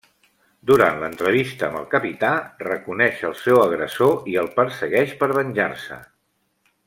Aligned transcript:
Durant 0.69 0.95
l'entrevista 1.01 1.67
amb 1.67 1.79
el 1.81 1.85
capità, 1.91 2.31
reconeix 2.63 3.21
el 3.29 3.37
seu 3.43 3.61
agressor 3.67 4.27
i 4.33 4.39
el 4.45 4.51
persegueix 4.57 5.15
per 5.21 5.33
venjar-se. 5.41 6.01